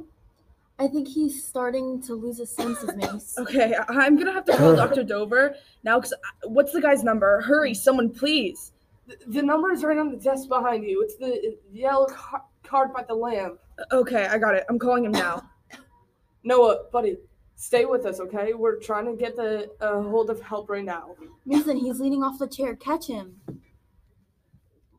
I 0.81 0.89
think 0.89 1.07
he's 1.07 1.45
starting 1.45 2.01
to 2.05 2.15
lose 2.15 2.39
his 2.39 2.51
senses, 2.51 2.91
Mace. 2.97 3.35
Okay, 3.39 3.75
I- 3.75 3.85
I'm 3.93 4.17
gonna 4.17 4.33
have 4.33 4.47
to 4.47 4.57
call 4.57 4.75
Dr. 4.75 5.05
Dover 5.05 5.55
now 5.85 5.99
because 6.01 6.15
what's 6.45 6.73
the 6.73 6.81
guy's 6.81 7.05
number? 7.05 7.43
Hurry, 7.43 7.75
someone, 7.75 8.09
please. 8.11 8.73
The, 9.07 9.17
the 9.27 9.43
number 9.43 9.71
is 9.73 9.85
right 9.85 9.99
on 9.99 10.11
the 10.11 10.17
desk 10.17 10.49
behind 10.49 10.85
you. 10.85 11.03
It's 11.03 11.17
the 11.17 11.57
yellow 11.71 12.07
car- 12.07 12.45
card 12.65 12.95
by 12.95 13.05
the 13.07 13.15
lamp. 13.15 13.59
Okay, 13.93 14.27
I 14.27 14.39
got 14.39 14.55
it. 14.55 14.65
I'm 14.71 14.79
calling 14.79 15.05
him 15.05 15.13
now. 15.13 15.43
Noah, 16.45 16.85
buddy, 16.91 17.19
stay 17.57 17.85
with 17.85 18.07
us, 18.07 18.19
okay? 18.19 18.55
We're 18.55 18.77
trying 18.81 19.05
to 19.05 19.13
get 19.15 19.37
the 19.37 19.71
uh, 19.83 20.01
hold 20.03 20.31
of 20.31 20.41
help 20.41 20.71
right 20.71 20.85
now. 20.85 21.15
Mason, 21.45 21.77
he's 21.77 22.01
leaning 22.01 22.23
off 22.23 22.39
the 22.39 22.49
chair. 22.49 22.75
Catch 22.75 23.07
him. 23.09 23.37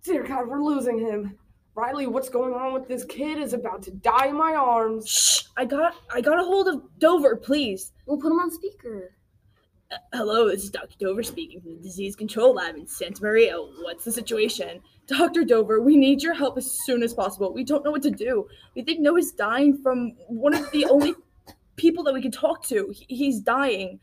Dear 0.03 0.23
God, 0.23 0.47
we're 0.47 0.61
losing 0.61 0.99
him. 0.99 1.37
Riley, 1.75 2.07
what's 2.07 2.29
going 2.29 2.53
on 2.53 2.73
with 2.73 2.87
this 2.87 3.05
kid? 3.05 3.37
Is 3.37 3.53
about 3.53 3.81
to 3.83 3.91
die 3.91 4.27
in 4.27 4.35
my 4.37 4.53
arms. 4.55 5.07
Shh! 5.07 5.43
I 5.57 5.65
got 5.65 5.95
I 6.13 6.21
got 6.21 6.39
a 6.39 6.43
hold 6.43 6.67
of 6.67 6.81
Dover, 6.99 7.35
please. 7.35 7.91
We'll 8.05 8.17
put 8.17 8.31
him 8.31 8.39
on 8.39 8.51
speaker. 8.51 9.11
Uh, 9.91 9.95
hello, 10.13 10.49
this 10.49 10.63
is 10.63 10.69
Dr. 10.69 10.95
Dover 10.99 11.23
speaking 11.23 11.61
from 11.61 11.75
the 11.75 11.81
Disease 11.81 12.15
Control 12.15 12.53
Lab 12.53 12.75
in 12.75 12.87
Santa 12.87 13.21
Maria. 13.21 13.55
What's 13.55 14.05
the 14.05 14.11
situation? 14.11 14.81
Dr. 15.07 15.43
Dover, 15.43 15.81
we 15.81 15.97
need 15.97 16.23
your 16.23 16.33
help 16.33 16.57
as 16.57 16.71
soon 16.85 17.03
as 17.03 17.13
possible. 17.13 17.53
We 17.53 17.63
don't 17.65 17.83
know 17.83 17.91
what 17.91 18.03
to 18.03 18.11
do. 18.11 18.47
We 18.75 18.83
think 18.83 18.99
Noah's 19.01 19.31
dying 19.31 19.81
from 19.81 20.13
one 20.27 20.53
of 20.53 20.69
the 20.71 20.85
only 20.89 21.13
people 21.75 22.03
that 22.05 22.13
we 22.13 22.21
can 22.21 22.31
talk 22.31 22.65
to. 22.67 22.93
He- 22.93 23.15
he's 23.15 23.39
dying. 23.41 23.99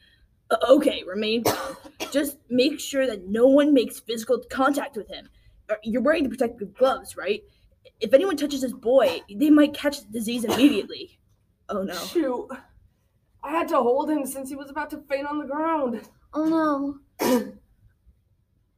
Uh, 0.51 0.57
okay, 0.71 1.03
remain 1.07 1.45
calm. 1.45 1.77
Just 2.13 2.37
make 2.51 2.81
sure 2.81 3.07
that 3.07 3.27
no 3.29 3.47
one 3.47 3.73
makes 3.73 3.99
physical 4.01 4.43
contact 4.51 4.97
with 4.97 5.09
him. 5.09 5.29
Uh, 5.71 5.75
You're 5.83 6.03
wearing 6.03 6.23
the 6.25 6.31
protective 6.31 6.75
gloves, 6.75 7.17
right? 7.17 7.43
If 8.01 8.15
anyone 8.15 8.37
touches 8.37 8.63
this 8.63 8.73
boy, 8.73 9.21
they 9.35 9.51
might 9.51 9.75
catch 9.75 10.01
the 10.01 10.13
disease 10.13 10.45
immediately. 10.45 11.19
Oh 11.69 11.83
no. 11.83 11.95
Shoot. 11.95 12.49
I 13.43 13.51
had 13.51 13.69
to 13.69 13.77
hold 13.77 14.11
him 14.11 14.27
since 14.27 14.49
he 14.49 14.57
was 14.57 14.71
about 14.71 14.91
to 14.91 15.03
faint 15.09 15.27
on 15.27 15.39
the 15.39 15.45
ground. 15.45 16.01
Oh 16.35 16.99
no. 17.21 17.53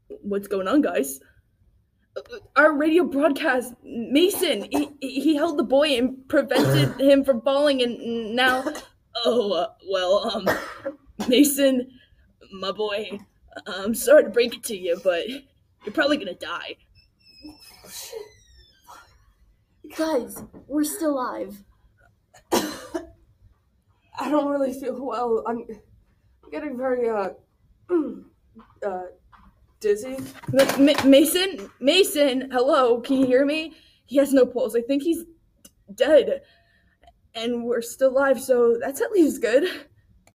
What's 0.23 0.49
going 0.49 0.69
on, 0.69 0.83
guys? 0.83 1.21
Our 2.57 2.77
radio 2.77 3.05
broadcast, 3.05 3.75
Mason, 3.85 4.67
he, 4.71 4.91
he 5.01 5.37
held 5.37 5.59
the 5.59 5.65
boy 5.65 5.97
and 5.97 6.29
prevented 6.29 7.01
him 7.01 7.25
from 7.25 7.41
falling, 7.43 7.83
and 7.83 8.35
now. 8.35 8.65
Oh, 9.25 9.53
uh, 9.53 9.69
well, 9.89 10.31
um, 10.31 10.49
Mason, 11.29 11.91
my 12.53 12.73
boy, 12.73 13.19
I'm 13.67 13.95
sorry 13.95 14.25
to 14.25 14.31
break 14.31 14.57
it 14.57 14.65
to 14.65 14.77
you, 14.77 15.01
but 15.03 15.29
you're 15.29 15.95
probably 15.95 16.17
gonna 16.17 16.35
die. 16.35 16.77
Guys, 19.97 20.43
we're 20.69 20.85
still 20.85 21.13
alive. 21.15 21.63
I 22.53 24.29
don't 24.31 24.49
really 24.51 24.73
feel 24.79 25.05
well. 25.05 25.43
I'm 25.47 25.67
getting 26.51 26.77
very 26.77 27.09
uh 27.09 27.31
uh 28.87 29.03
dizzy. 29.81 30.17
Ma- 30.53 30.77
Ma- 30.79 31.05
Mason, 31.05 31.71
Mason, 31.81 32.51
hello, 32.53 33.01
can 33.01 33.19
you 33.21 33.27
hear 33.27 33.45
me? 33.45 33.75
He 34.07 34.17
has 34.17 34.33
no 34.33 34.47
pulse. 34.47 34.75
I 34.77 34.83
think 34.83 35.03
he's 35.03 35.25
d- 35.25 35.71
dead, 35.95 36.43
and 37.35 37.65
we're 37.65 37.83
still 37.83 38.11
alive, 38.11 38.41
so 38.41 38.77
that's 38.81 39.01
at 39.01 39.13
least 39.13 39.41
good. 39.43 39.65